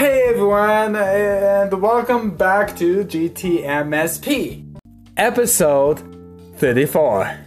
[0.00, 4.78] Hey everyone, and welcome back to GTMSP,
[5.18, 6.00] episode
[6.56, 7.38] 34.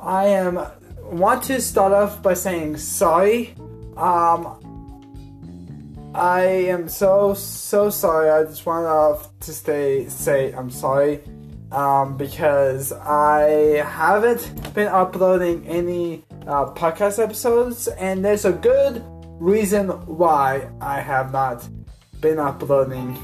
[0.00, 0.60] I am
[1.04, 3.54] want to start off by saying sorry.
[3.96, 8.28] Um, I am so so sorry.
[8.28, 11.22] I just want to stay say I'm sorry
[11.72, 19.02] um, because I haven't been uploading any uh, podcast episodes, and there's a good
[19.38, 21.68] reason why I have not
[22.20, 23.14] been uploading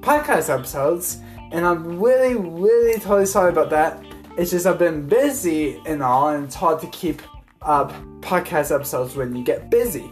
[0.00, 1.18] podcast episodes,
[1.52, 4.02] and I'm really, really totally sorry about that.
[4.36, 7.22] It's just I've been busy and all, and it's hard to keep
[7.62, 10.10] up podcast episodes when you get busy.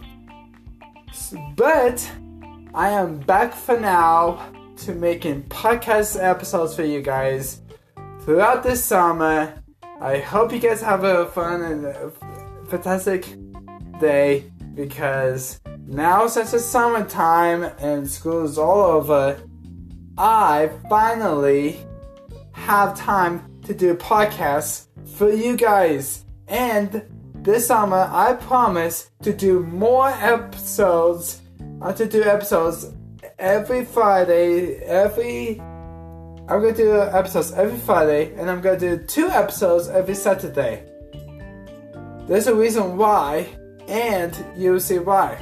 [1.55, 2.09] But
[2.73, 7.61] I am back for now to making podcast episodes for you guys
[8.21, 9.61] throughout this summer.
[10.01, 12.13] I hope you guys have a fun and
[12.67, 13.27] fantastic
[13.99, 19.39] day because now since it's summertime and school is all over,
[20.17, 21.79] I finally
[22.51, 26.25] have time to do podcasts for you guys.
[26.47, 27.03] And
[27.35, 31.41] this summer, I promise to do more episodes,
[31.81, 32.93] uh, to do episodes
[33.39, 35.59] every Friday, every.
[36.49, 40.83] I'm gonna do episodes every Friday, and I'm gonna do two episodes every Saturday.
[42.27, 43.47] There's a reason why,
[43.93, 45.37] and you'll see why.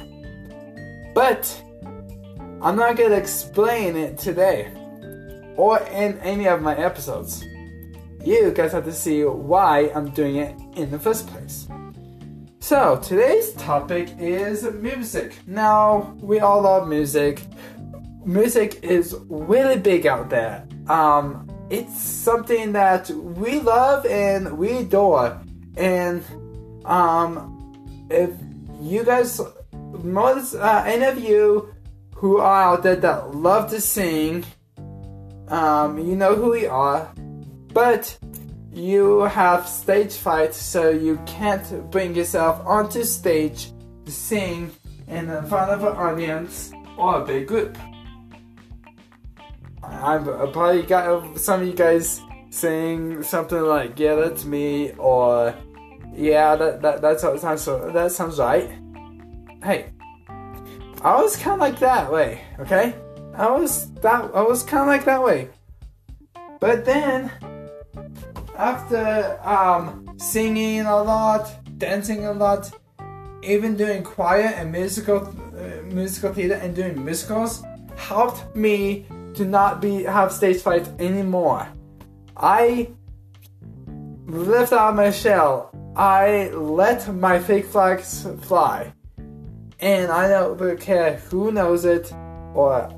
[1.14, 1.42] But
[2.60, 4.70] I'm not gonna explain it today
[5.56, 7.42] or in any of my episodes.
[8.22, 11.66] You guys have to see why I'm doing it in the first place.
[12.60, 15.34] So, today's topic is music.
[15.46, 17.42] Now, we all love music.
[18.24, 20.64] Music is really big out there.
[20.88, 25.40] Um, it's something that we love and we adore.
[25.76, 26.22] And
[26.84, 27.51] um,
[28.12, 28.30] if
[28.80, 29.40] you guys,
[29.72, 31.74] most uh, any of you
[32.14, 34.44] who are out there that love to sing,
[35.48, 37.12] um, you know who we are.
[37.72, 38.18] But
[38.72, 43.72] you have stage fright, so you can't bring yourself onto stage
[44.04, 44.70] to sing
[45.08, 47.76] in front of an audience or a big group.
[49.82, 52.20] I've probably got some of you guys
[52.50, 55.54] saying something like "Yeah, that's me," or
[56.14, 58.70] "Yeah, that that that sounds that sounds right."
[59.62, 59.92] Hey,
[61.02, 62.94] I was kind of like that way, okay?
[63.34, 65.48] I was that I was kind of like that way,
[66.60, 67.30] but then
[68.56, 72.70] after um, singing a lot, dancing a lot,
[73.42, 75.18] even doing choir and musical
[75.56, 77.62] uh, musical theater and doing musicals
[77.96, 81.66] helped me to not be have stage fright anymore.
[82.36, 82.90] I
[84.32, 85.70] lift out my shell.
[85.94, 88.92] I let my fake flags fly,
[89.78, 92.10] and I don't care who knows it
[92.54, 92.88] or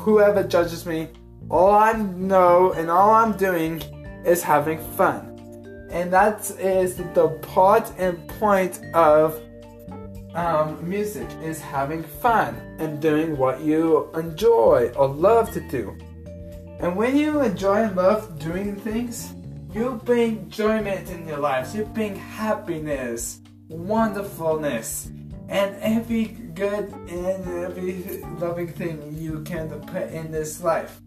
[0.00, 1.08] whoever judges me.
[1.50, 3.82] All I know and all I'm doing
[4.24, 5.30] is having fun.
[5.90, 9.40] And that is the part and point of
[10.34, 15.96] um, music is having fun and doing what you enjoy or love to do.
[16.80, 19.32] And when you enjoy and love doing things,
[19.74, 21.74] you bring enjoyment in your lives.
[21.74, 25.10] You bring happiness, wonderfulness,
[25.48, 31.00] and every good and every loving thing you can put in this life.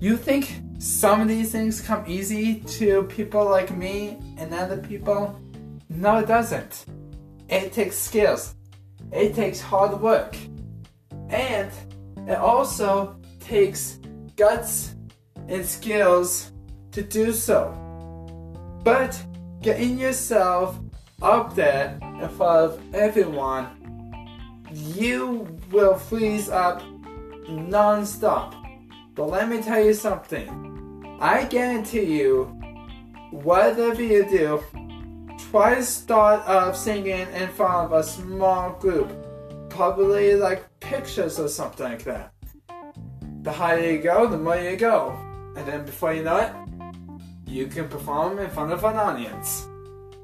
[0.00, 5.40] You think some of these things come easy to people like me and other people?
[5.88, 6.86] No, it doesn't.
[7.48, 8.56] It takes skills,
[9.12, 10.36] it takes hard work,
[11.28, 11.70] and
[12.26, 14.00] it also takes
[14.36, 14.96] guts
[15.48, 16.50] and skills
[16.90, 17.81] to do so.
[18.82, 19.22] But
[19.60, 20.78] getting yourself
[21.20, 23.66] up there in front of everyone,
[24.72, 26.82] you will freeze up
[27.48, 28.54] non stop
[29.14, 31.18] but let me tell you something.
[31.20, 32.44] I guarantee you,
[33.30, 34.62] whatever you do,
[35.50, 39.12] try to start off singing in front of a small group.
[39.68, 42.32] Probably like pictures or something like that.
[43.42, 45.18] The higher you go, the more you go.
[45.56, 46.52] And then before you know it,
[47.52, 49.68] you can perform in front of an audience.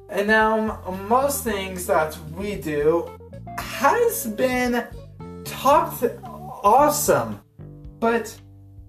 [0.09, 3.11] And now, most things that we do
[3.59, 4.87] has been
[5.45, 7.41] talked awesome,
[8.01, 8.35] but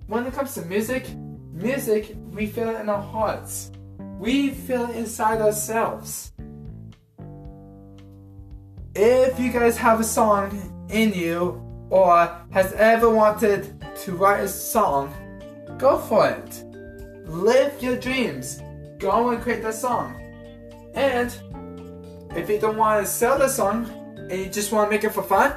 [0.07, 1.07] when it comes to music,
[1.51, 3.71] music, we feel it in our hearts.
[4.17, 6.31] We feel it inside ourselves.
[8.95, 14.47] If you guys have a song in you or has ever wanted to write a
[14.47, 15.13] song,
[15.77, 16.68] go for it.
[17.29, 18.59] Live your dreams.
[18.97, 20.19] Go and create the song.
[20.95, 21.31] And
[22.35, 23.85] if you don't want to sell the song
[24.17, 25.53] and you just want to make it for fun,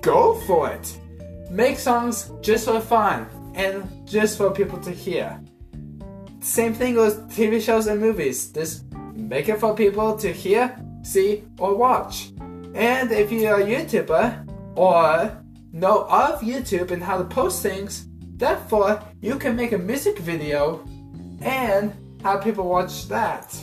[0.00, 0.98] go for it.
[1.50, 5.40] make songs just for fun and just for people to hear.
[6.40, 8.50] Same thing with TV shows and movies.
[8.50, 12.32] Just make it for people to hear, see, or watch.
[12.74, 15.40] And if you're a YouTuber or
[15.72, 20.84] know of YouTube and how to post things, therefore you can make a music video
[21.40, 21.92] and
[22.22, 23.56] have people watch that.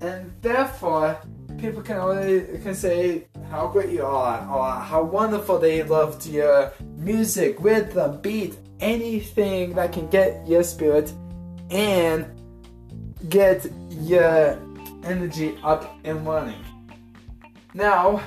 [0.00, 1.18] And therefore
[1.58, 6.72] people can only can say how great you are or how wonderful they loved your
[6.96, 11.12] music, rhythm, beat, anything that can get your spirit
[11.70, 12.26] and
[13.28, 14.58] get your
[15.04, 16.64] energy up and running.
[17.74, 18.20] Now,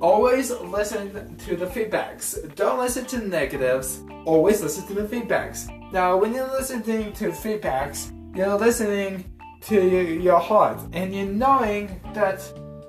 [0.00, 2.54] always listen to the feedbacks.
[2.54, 4.00] Don't listen to negatives.
[4.26, 5.68] Always listen to the feedbacks.
[5.94, 12.42] Now, when you're listening to feedbacks, you're listening to your heart and you're knowing that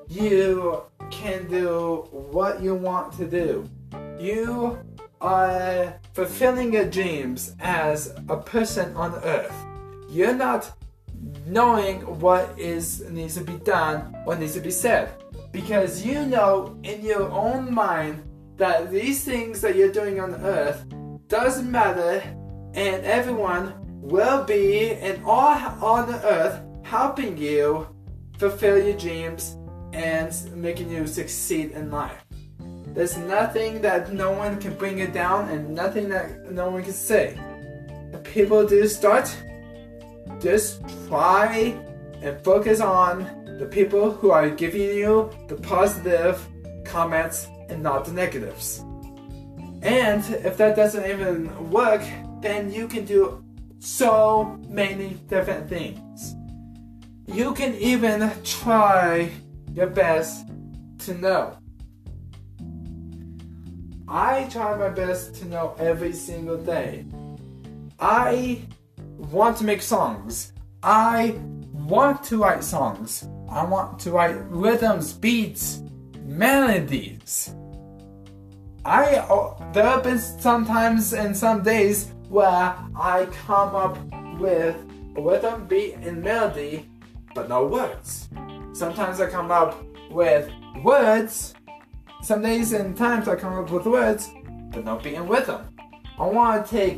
[0.10, 0.82] you
[1.12, 3.70] can do what you want to do.
[4.20, 4.80] You
[5.22, 9.54] are fulfilling your dreams as a person on earth.
[10.10, 10.72] You're not
[11.46, 15.12] knowing what is needs to be done, what needs to be said.
[15.52, 18.24] Because you know in your own mind
[18.58, 20.84] that these things that you're doing on earth
[21.28, 22.24] doesn't matter
[22.76, 27.88] and everyone will be and all on the earth helping you
[28.38, 29.56] fulfill your dreams
[29.94, 32.24] and making you succeed in life.
[32.88, 36.94] There's nothing that no one can bring you down and nothing that no one can
[36.94, 37.40] say.
[38.14, 39.34] If people do start,
[40.40, 41.76] just try
[42.22, 46.46] and focus on the people who are giving you the positive
[46.86, 48.80] comments and not the negatives.
[49.82, 52.02] And if that doesn't even work,
[52.46, 53.44] then you can do
[53.80, 56.36] so many different things.
[57.26, 59.32] You can even try
[59.74, 60.46] your best
[61.00, 61.58] to know.
[64.08, 67.06] I try my best to know every single day.
[68.00, 68.62] I
[69.18, 70.54] want to make songs.
[70.84, 71.36] I
[71.74, 73.28] want to write songs.
[73.50, 75.82] I want to write rhythms, beats,
[76.24, 77.56] melodies.
[78.86, 79.26] I
[79.74, 83.98] there have been sometimes and some days where I come up
[84.38, 84.76] with
[85.18, 86.86] rhythm, beat, and melody,
[87.34, 88.28] but no words.
[88.74, 90.52] Sometimes I come up with
[90.84, 91.54] words.
[92.22, 94.32] Some days and times I come up with words,
[94.72, 95.62] but no beat and rhythm.
[96.20, 96.98] I want to take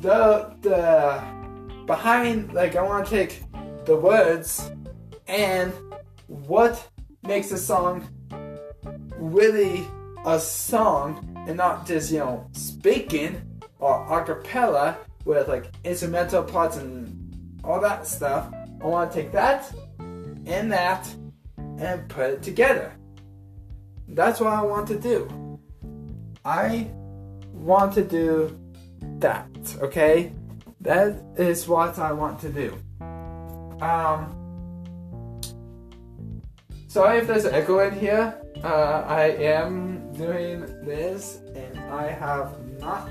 [0.00, 1.22] the the
[1.84, 3.42] behind like I want to take
[3.84, 4.70] the words
[5.28, 5.74] and
[6.26, 6.88] what
[7.22, 8.08] makes a song
[9.18, 9.86] really
[10.24, 13.49] a song and not just you know speaking
[13.80, 18.52] or a cappella with like instrumental parts and all that stuff.
[18.80, 19.70] I want to take that
[20.46, 21.08] and that
[21.78, 22.92] and put it together.
[24.08, 25.58] That's what I want to do.
[26.44, 26.90] I
[27.52, 28.58] want to do
[29.18, 29.48] that,
[29.80, 30.32] okay?
[30.80, 32.76] That is what I want to do.
[33.84, 34.36] Um,
[36.88, 38.34] sorry if there's echo in here.
[38.64, 43.08] Uh, I am doing this and I have not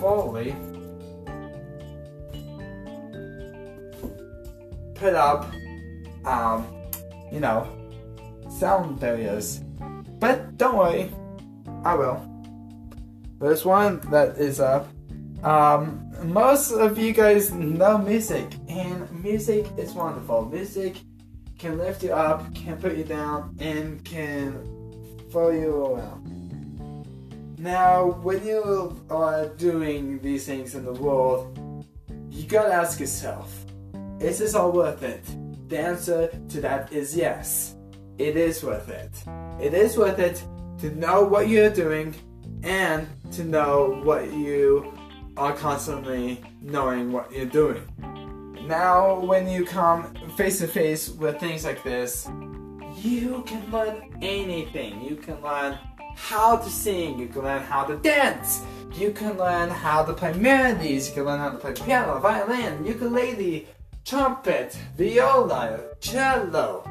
[0.00, 0.54] fully
[4.94, 5.52] put up,
[6.24, 6.66] um,
[7.32, 7.66] you know,
[8.50, 9.60] sound barriers.
[10.18, 11.10] But don't worry,
[11.84, 12.20] I will.
[13.40, 14.88] There's one that is up.
[15.44, 20.46] Um, most of you guys know music, and music is wonderful.
[20.46, 20.96] Music
[21.58, 24.52] can lift you up, can put you down, and can
[25.30, 26.37] throw you around.
[27.58, 31.84] Now, when you are doing these things in the world,
[32.30, 33.52] you gotta ask yourself,
[34.20, 35.24] is this all worth it?
[35.68, 37.74] The answer to that is yes.
[38.16, 39.10] It is worth it.
[39.60, 40.40] It is worth it
[40.78, 42.14] to know what you're doing
[42.62, 44.96] and to know what you
[45.36, 47.82] are constantly knowing what you're doing.
[48.68, 52.28] Now, when you come face to face with things like this,
[53.02, 55.02] you can learn anything.
[55.02, 55.76] You can learn
[56.18, 60.32] how to sing, you can learn how to dance, you can learn how to play
[60.34, 63.66] melodies, you can learn how to play piano, violin, ukulele,
[64.04, 66.84] trumpet, viola, cello,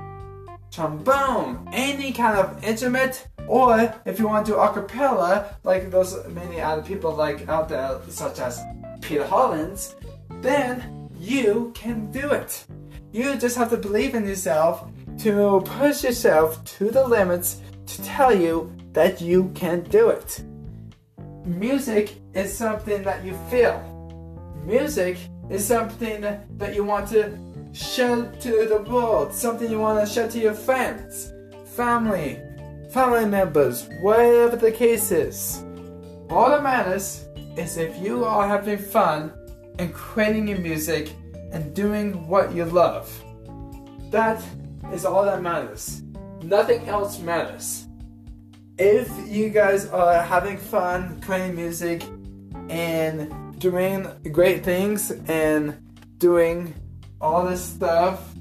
[0.71, 6.61] trombone, any kind of instrument, or if you want to a cappella, like those many
[6.61, 8.61] other people like out there, such as
[9.01, 9.95] Peter Hollens,
[10.41, 12.65] then you can do it.
[13.11, 18.35] You just have to believe in yourself to push yourself to the limits to tell
[18.35, 20.43] you that you can do it.
[21.45, 23.81] Music is something that you feel.
[24.65, 25.17] Music
[25.49, 27.37] is something that you want to
[27.73, 31.31] show to the world, something you want to show to your friends,
[31.75, 32.39] family,
[32.91, 35.63] family members, whatever the case is.
[36.29, 37.25] all that matters
[37.55, 39.31] is if you are having fun
[39.79, 41.13] and creating your music
[41.53, 43.07] and doing what you love.
[44.11, 44.43] That
[44.91, 46.01] is all that matters.
[46.43, 47.87] Nothing else matters.
[48.77, 52.03] If you guys are having fun playing music
[52.69, 55.77] and doing great things and
[56.19, 56.73] doing
[57.19, 58.33] all this stuff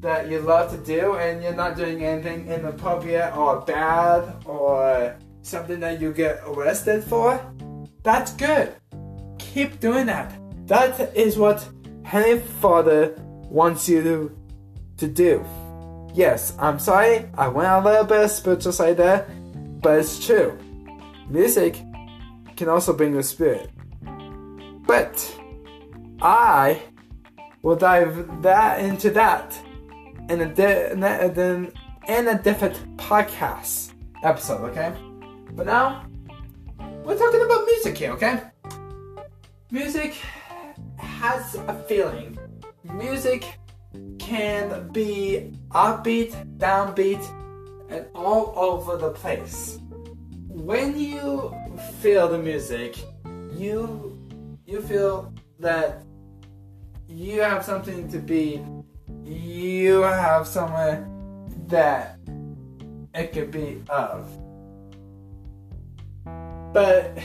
[0.00, 5.80] that you love to do and you're not doing anything inappropriate or bad or something
[5.80, 7.40] that you get arrested for,
[8.02, 8.74] that's good.
[9.38, 10.32] Keep doing that.
[10.66, 11.68] That is what
[12.02, 13.14] Heavenly Father
[13.48, 14.38] wants you to,
[14.98, 15.44] to do.
[16.14, 19.26] Yes, I'm sorry, I went a little bit spiritual side there,
[19.80, 20.58] but it's true.
[21.28, 21.82] Music
[22.56, 23.70] can also bring the spirit.
[24.86, 25.38] But
[26.20, 26.82] I
[27.62, 29.56] will dive that into that
[30.28, 31.72] in a di- in
[32.08, 34.94] in a different podcast episode, okay?
[35.52, 36.06] But now
[37.04, 38.40] we're talking about music here, okay?
[39.70, 40.16] Music
[40.96, 42.38] has a feeling.
[42.84, 43.44] Music
[44.18, 47.24] can be upbeat, downbeat,
[47.88, 49.78] and all over the place.
[50.48, 51.54] When you
[52.00, 52.98] feel the music,
[53.52, 54.18] you
[54.66, 56.02] you feel that
[57.08, 58.62] you have something to be
[59.24, 61.08] you have somewhere
[61.66, 62.18] that
[63.14, 64.28] it could be of.
[66.72, 67.18] But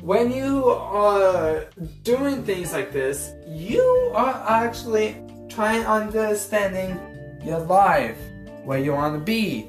[0.00, 1.66] when you are
[2.02, 3.82] doing things like this, you
[4.14, 5.16] are actually
[5.56, 7.00] trying understanding
[7.42, 8.18] your life,
[8.64, 9.62] where you want to be,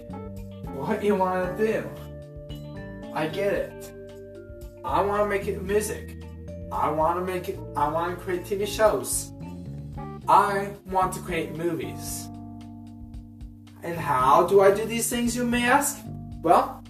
[0.75, 1.89] what you want to do.
[3.13, 3.93] I get it.
[4.83, 6.17] I want to make it music.
[6.73, 7.57] I want to make it.
[7.77, 9.31] I want to create TV shows.
[10.27, 12.27] I want to create movies.
[13.81, 16.03] And how do I do these things, you may ask?
[16.43, 16.83] Well,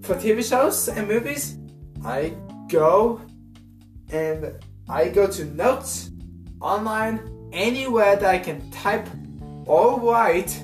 [0.00, 1.58] for TV shows and movies,
[2.02, 2.34] I
[2.70, 3.20] go
[4.08, 4.54] and
[4.88, 6.12] I go to notes
[6.62, 9.06] online anywhere that I can type
[9.66, 10.62] or write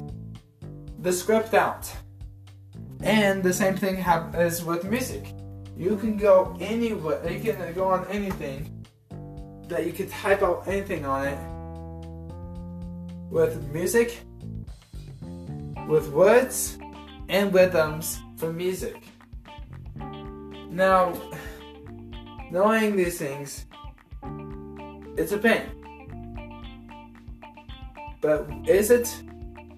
[1.00, 1.90] the script out.
[3.02, 5.33] And the same thing happens with music.
[5.76, 8.85] You can go anywhere, you can go on anything
[9.68, 11.38] that you can type out anything on it
[13.30, 14.21] with music,
[15.87, 16.78] with words,
[17.28, 19.02] and rhythms for music.
[20.71, 21.12] Now,
[22.50, 23.66] knowing these things,
[25.16, 25.77] it's a pain.
[28.20, 29.22] But is it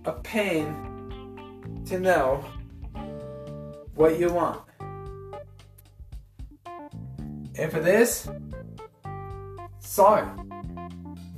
[0.04, 0.74] a pain
[1.86, 2.44] to know
[3.94, 4.62] what you want?
[7.54, 8.28] If it is,
[9.78, 10.26] sorry.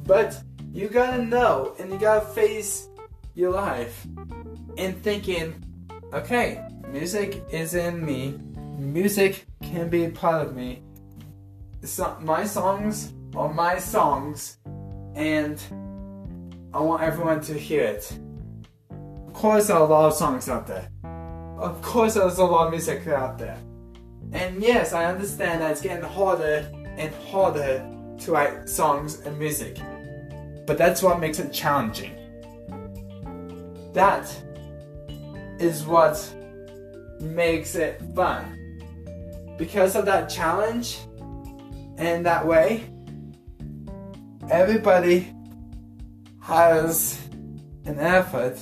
[0.06, 0.40] But
[0.72, 2.88] you gotta know and you gotta face
[3.34, 4.06] your life
[4.78, 5.64] and thinking,
[6.12, 8.38] okay, music is in me,
[8.78, 10.82] music can be part of me.
[11.82, 14.58] So, my songs are my songs,
[15.14, 15.60] and
[16.74, 18.18] I want everyone to hear it.
[19.26, 20.88] Of course, there are a lot of songs out there.
[21.58, 23.58] Of course, there's a lot of music out there.
[24.32, 27.86] And yes, I understand that it's getting harder and harder
[28.20, 29.78] to write songs and music.
[30.66, 32.14] But that's what makes it challenging.
[33.92, 34.34] That
[35.58, 36.34] is what
[37.20, 38.58] makes it fun.
[39.58, 40.98] Because of that challenge
[41.98, 42.84] and that way,
[44.50, 45.34] everybody
[46.42, 47.18] has
[47.84, 48.58] an effort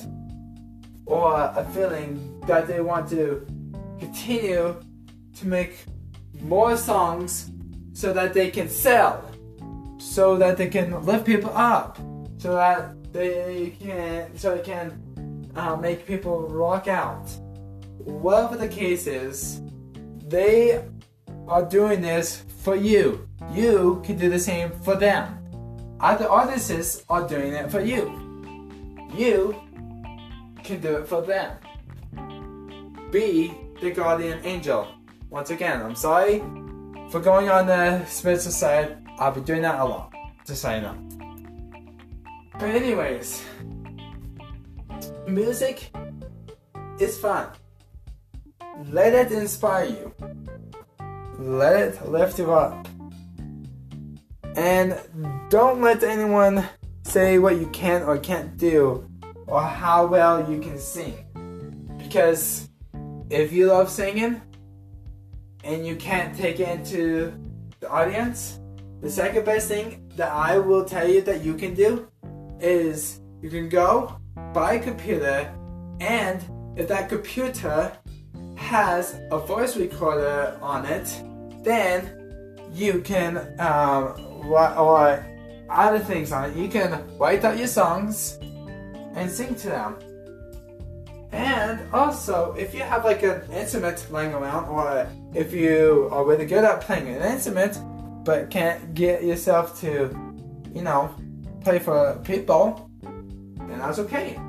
[1.05, 3.45] or a feeling that they want to
[3.99, 4.81] continue
[5.35, 5.85] to make
[6.39, 7.51] more songs
[7.93, 9.31] so that they can sell
[10.01, 11.97] so that they can lift people up,
[12.39, 17.29] so that they can, so they can uh, make people rock out.
[17.99, 19.61] Whatever the case is,
[20.27, 20.83] they
[21.47, 23.27] are doing this for you.
[23.53, 25.37] You can do the same for them.
[26.01, 28.09] Other artists are doing it for you.
[29.13, 29.55] You
[30.63, 31.57] can do it for them.
[33.11, 34.87] Be the guardian angel.
[35.29, 36.39] Once again, I'm sorry
[37.11, 38.97] for going on the spiritual side.
[39.19, 40.11] I'll be doing that a lot,
[40.45, 40.97] just you know.
[42.53, 43.43] But anyways,
[45.27, 45.91] music
[46.99, 47.47] is fun.
[48.87, 50.13] Let it inspire you.
[51.37, 52.87] Let it lift you up.
[54.55, 54.97] And
[55.49, 56.67] don't let anyone
[57.03, 59.09] say what you can or can't do
[59.47, 61.25] or how well you can sing.
[61.97, 62.69] Because
[63.29, 64.41] if you love singing
[65.63, 67.33] and you can't take it into
[67.79, 68.59] the audience,
[69.01, 72.07] the second best thing that I will tell you that you can do
[72.59, 74.15] is you can go
[74.53, 75.53] buy a computer
[75.99, 76.43] and
[76.77, 77.91] if that computer
[78.55, 81.07] has a voice recorder on it,
[81.63, 82.20] then
[82.73, 85.25] you can um, or
[85.69, 86.55] other things on it.
[86.55, 88.37] You can write out your songs
[89.15, 89.95] and sing to them.
[91.31, 96.45] And also, if you have like an instrument laying around, or if you are really
[96.45, 97.79] good at playing an instrument
[98.25, 100.09] but can't get yourself to,
[100.73, 101.09] you know,
[101.63, 104.39] play for people, then that's okay.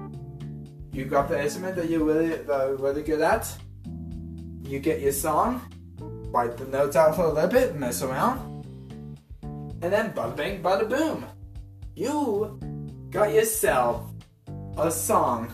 [0.93, 3.51] You got the instrument that you're really, that really good at.
[4.63, 5.63] You get your song,
[6.33, 8.41] write the notes out for a little bit, mess around,
[9.83, 11.25] and then bada bing, bada boom.
[11.95, 12.59] You
[13.11, 14.11] got yourself
[14.79, 15.51] a song.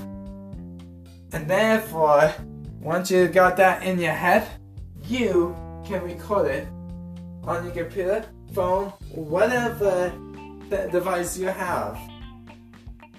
[1.33, 2.33] And therefore,
[2.81, 4.47] once you got that in your head,
[5.05, 6.69] you can record it
[7.45, 10.13] on your computer, phone, whatever
[10.69, 11.99] device you have.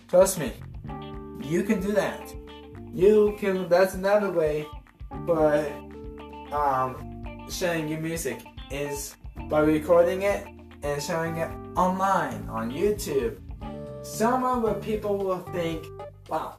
[0.07, 0.53] Trust me,
[1.43, 2.33] you can do that.
[2.93, 3.69] You can.
[3.69, 4.65] That's another way
[5.25, 5.65] for
[6.51, 7.08] um,
[7.49, 8.39] sharing your music
[8.71, 9.15] is
[9.49, 10.47] by recording it
[10.83, 13.37] and sharing it online on YouTube.
[14.03, 15.85] Somewhere where people will think,
[16.29, 16.57] "Wow,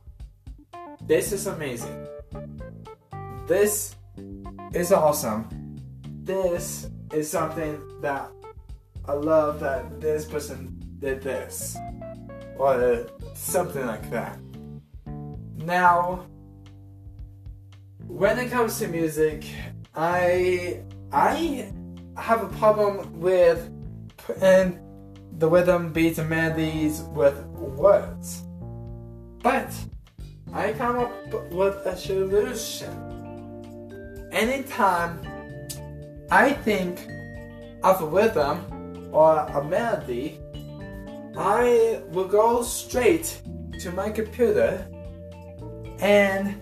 [1.06, 2.06] this is amazing.
[3.46, 3.96] This
[4.72, 5.48] is awesome.
[6.22, 8.30] This is something that
[9.06, 11.76] I love that this person did this."
[12.58, 14.38] Or something like that.
[15.56, 16.26] Now,
[18.06, 19.44] when it comes to music,
[19.94, 20.82] I
[21.12, 21.72] I
[22.16, 23.70] have a problem with
[24.16, 24.78] putting
[25.38, 28.42] the rhythm, beats, and melodies with words.
[29.42, 29.72] But
[30.52, 31.12] I come up
[31.52, 33.08] with a solution.
[34.32, 35.20] Anytime
[36.30, 37.08] I think
[37.82, 40.38] of a rhythm or a melody,
[41.36, 43.40] I will go straight
[43.80, 44.86] to my computer
[46.00, 46.54] and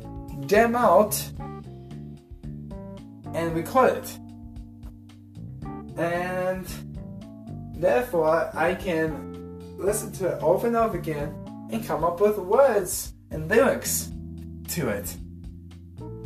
[0.49, 1.21] jam out
[3.35, 4.19] and record it.
[5.99, 6.67] And
[7.75, 11.35] therefore, I can listen to it over and over again
[11.71, 14.11] and come up with words and lyrics
[14.69, 15.17] to it.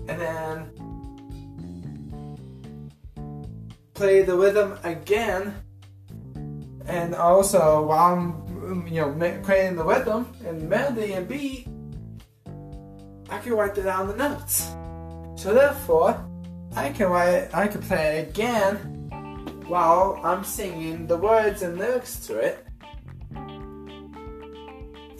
[0.08, 0.70] And then
[3.94, 5.54] play the rhythm again.
[6.86, 11.68] And also, while I'm you know creating the rhythm and melody and beat,
[13.30, 14.74] I can write it down the notes.
[15.36, 16.24] So therefore,
[16.74, 18.76] I can write, I can play it again
[19.66, 22.66] while I'm singing the words and lyrics to it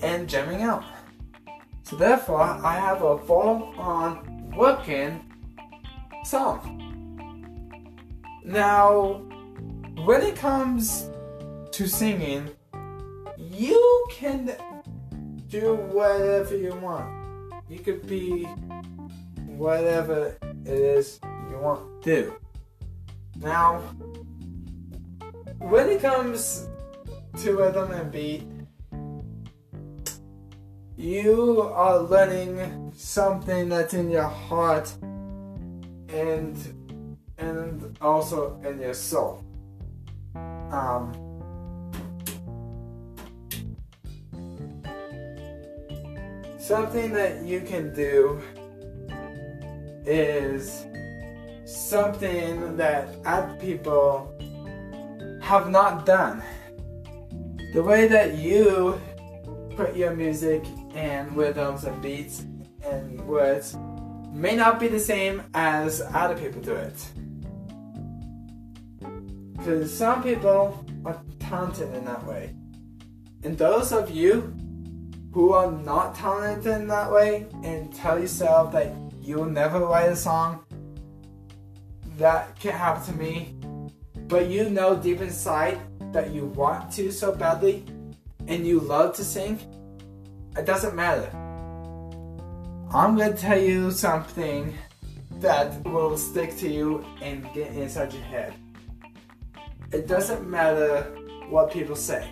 [0.03, 0.85] and jamming out.
[1.83, 5.31] So therefore, I have a full-on working
[6.25, 6.79] song.
[8.45, 9.23] Now,
[10.05, 11.11] when it comes
[11.73, 12.49] to singing,
[13.37, 14.57] you can
[15.49, 17.53] do whatever you want.
[17.69, 18.45] You could be
[19.47, 21.21] whatever it is
[21.63, 22.35] want to do.
[23.41, 23.79] Now,
[25.59, 26.69] when it comes
[27.39, 28.45] to rhythm and beat,
[30.97, 34.93] you are learning something that's in your heart
[36.09, 36.57] and
[37.39, 39.43] and also in your soul.
[40.35, 41.13] Um,
[46.63, 48.41] Something that you can do
[50.07, 50.87] is
[51.73, 54.33] something that other people
[55.43, 56.43] have not done.
[57.73, 59.01] The way that you
[59.77, 62.45] put your music and rhythms and beats
[62.85, 63.77] and words
[64.33, 67.09] may not be the same as other people do it.
[69.57, 72.55] Because some people are talented in that way.
[73.45, 74.55] And those of you
[75.33, 80.17] who are not talented in that way and tell yourself that you'll never write a
[80.17, 80.65] song,
[82.23, 83.57] that can happen to me.
[84.29, 85.81] But you know deep inside
[86.13, 87.85] that you want to so badly
[88.47, 89.59] and you love to sing,
[90.57, 91.29] it doesn't matter.
[92.95, 94.73] I'm gonna tell you something
[95.41, 98.55] that will stick to you and get inside your head.
[99.91, 101.03] It doesn't matter
[101.49, 102.31] what people say.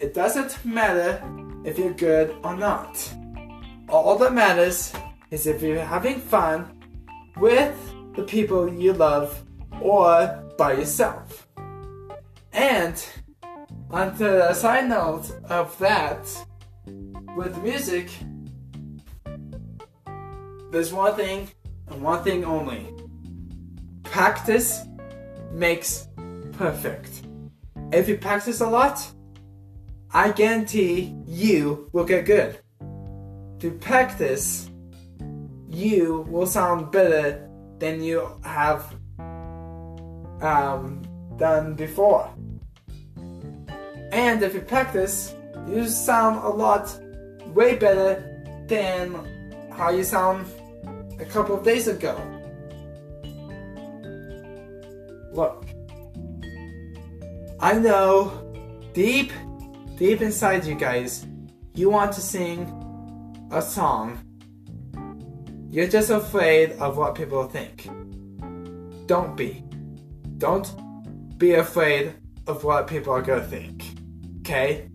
[0.00, 1.22] It doesn't matter
[1.64, 2.96] if you're good or not.
[3.90, 4.90] All that matters
[5.30, 6.80] is if you're having fun
[7.36, 7.76] with
[8.14, 9.42] the people you love
[9.80, 11.48] or by yourself.
[12.52, 13.04] And
[13.90, 16.26] on the side note of that,
[17.36, 18.10] with music,
[20.70, 21.48] there's one thing
[21.88, 22.94] and one thing only.
[24.02, 24.86] Practice
[25.50, 26.08] makes
[26.52, 27.22] perfect.
[27.92, 29.06] If you practice a lot,
[30.12, 32.58] I guarantee you will get good.
[33.60, 34.70] To practice,
[35.70, 37.41] you will sound better
[37.82, 38.94] than you have
[40.40, 41.02] um,
[41.36, 42.32] than before.
[44.12, 45.34] And if you practice,
[45.66, 46.96] you sound a lot
[47.48, 48.12] way better
[48.68, 50.46] than how you sound
[51.18, 52.14] a couple of days ago.
[55.32, 55.66] Look,
[57.58, 58.06] I know
[58.92, 59.32] deep,
[59.96, 61.26] deep inside you guys,
[61.74, 62.60] you want to sing
[63.50, 64.31] a song.
[65.72, 67.88] You're just afraid of what people think.
[69.06, 69.64] Don't be.
[70.36, 70.70] Don't
[71.38, 72.12] be afraid
[72.46, 73.82] of what people are gonna think.
[74.40, 74.90] Okay?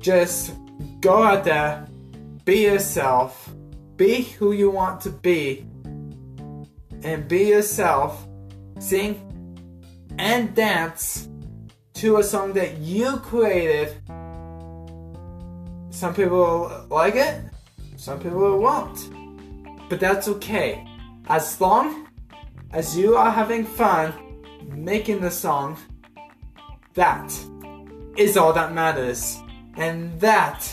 [0.00, 0.52] Just
[1.00, 1.86] go out there,
[2.44, 3.54] be yourself,
[3.96, 5.64] be who you want to be,
[7.02, 8.28] and be yourself.
[8.78, 9.18] Sing
[10.18, 11.30] and dance
[11.94, 13.94] to a song that you created.
[15.88, 17.44] Some people like it,
[17.96, 19.13] some people won't.
[19.88, 20.86] But that's okay.
[21.28, 22.08] As long
[22.72, 24.12] as you are having fun
[24.68, 25.76] making the song,
[26.94, 27.32] that
[28.16, 29.40] is all that matters.
[29.76, 30.72] And that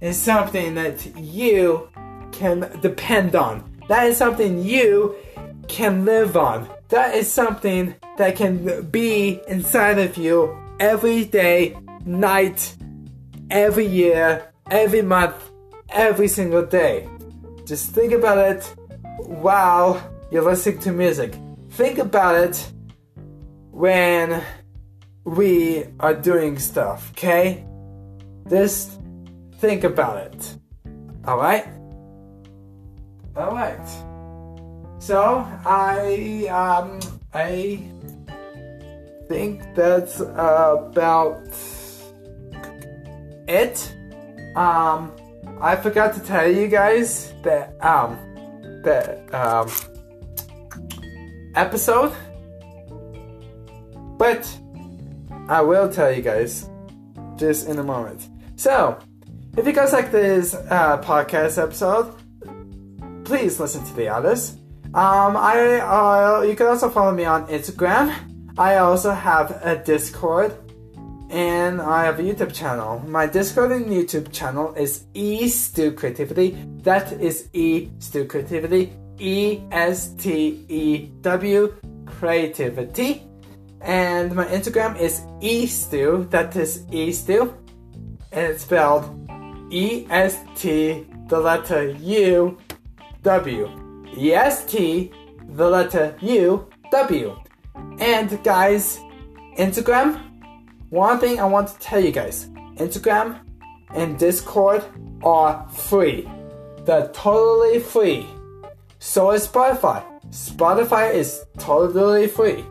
[0.00, 1.88] is something that you
[2.32, 3.64] can depend on.
[3.88, 5.16] That is something you
[5.66, 6.68] can live on.
[6.88, 12.74] That is something that can be inside of you every day, night,
[13.50, 15.50] every year, every month,
[15.90, 17.08] every single day.
[17.68, 18.64] Just think about it
[19.26, 21.34] while you're listening to music.
[21.72, 22.72] Think about it
[23.72, 24.42] when
[25.24, 27.66] we are doing stuff, okay?
[28.48, 28.98] Just
[29.56, 30.56] think about it.
[31.26, 31.66] Alright?
[33.36, 33.86] Alright.
[34.98, 37.00] So I um
[37.34, 37.82] I
[39.28, 41.46] think that's about
[43.46, 43.94] it.
[44.56, 45.12] Um
[45.60, 48.18] I forgot to tell you guys that um
[48.84, 49.70] that um
[51.54, 52.14] episode
[54.18, 54.58] but
[55.48, 56.68] I will tell you guys
[57.36, 58.28] just in a moment.
[58.56, 58.98] So,
[59.56, 62.12] if you guys like this uh, podcast episode,
[63.24, 64.56] please listen to the others.
[64.94, 68.14] Um, I uh, you can also follow me on Instagram.
[68.58, 70.56] I also have a Discord,
[71.30, 73.00] and I have a YouTube channel.
[73.06, 76.56] My Discord and YouTube channel is E Stew Creativity.
[76.82, 78.92] That is E Stew Creativity.
[79.18, 81.74] E S T E W
[82.06, 83.24] Creativity.
[83.80, 86.28] And my Instagram is estu.
[86.30, 87.54] That is estu,
[88.32, 89.04] and it's spelled
[89.70, 92.58] E S T the letter U
[93.22, 94.04] W.
[94.16, 95.12] E S T
[95.50, 97.36] the letter U W.
[97.98, 98.98] And guys,
[99.58, 100.27] Instagram.
[100.90, 103.40] One thing I want to tell you guys: Instagram
[103.94, 104.84] and Discord
[105.22, 106.28] are free.
[106.84, 108.26] They're totally free.
[108.98, 110.02] So is Spotify.
[110.30, 112.64] Spotify is totally free.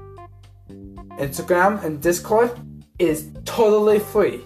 [1.20, 2.52] Instagram and Discord
[3.00, 4.42] is totally free.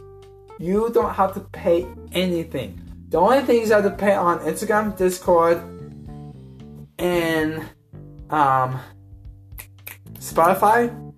[0.59, 2.79] You don't have to pay anything.
[3.09, 5.57] The only things you have to pay on Instagram, Discord,
[6.97, 7.61] and
[8.29, 8.79] um,
[10.19, 11.10] Spotify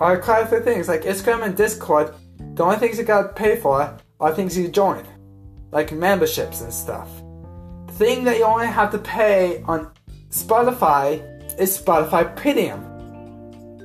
[0.00, 0.88] a few things.
[0.88, 2.14] Like Instagram and Discord,
[2.54, 5.06] the only things you gotta pay for are things you join,
[5.72, 7.08] like memberships and stuff.
[7.86, 9.92] The thing that you only have to pay on
[10.30, 11.22] Spotify
[11.60, 12.82] is Spotify Premium.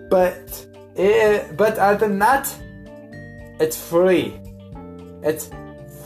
[0.10, 2.54] But it, but other than that,
[3.60, 4.39] it's free.
[5.22, 5.50] It's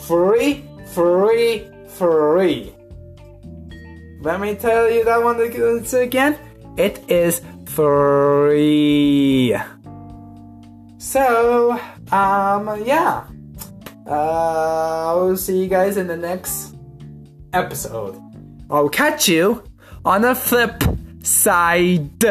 [0.05, 2.75] free, free, free.
[4.21, 5.39] Let me tell you that one
[5.93, 6.37] again.
[6.77, 9.53] It is free.
[11.03, 11.77] So,
[12.13, 13.25] um, yeah.
[14.07, 16.77] Uh, I'll see you guys in the next
[17.51, 18.17] episode.
[18.71, 19.63] I'll catch you
[20.05, 20.81] on the flip
[21.21, 22.23] side.